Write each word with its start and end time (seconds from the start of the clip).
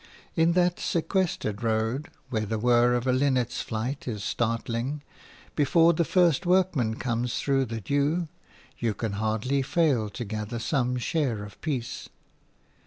In 0.35 0.53
that 0.53 0.79
sequestered 0.79 1.61
road, 1.61 2.09
where 2.31 2.47
the 2.47 2.57
whirr 2.57 2.95
of 2.95 3.05
a 3.05 3.13
linnet's 3.13 3.61
flight 3.61 4.07
is 4.07 4.23
startling, 4.23 5.03
before 5.55 5.93
the 5.93 6.03
first 6.03 6.43
workman 6.43 6.95
comes 6.95 7.37
through 7.37 7.65
the 7.65 7.81
dew, 7.81 8.27
you 8.79 8.95
can 8.95 9.11
hardly 9.11 9.61
fail 9.61 10.09
to 10.09 10.25
gather 10.25 10.57
some 10.57 10.97
share 10.97 11.43
of 11.45 11.61
peace. 11.61 12.09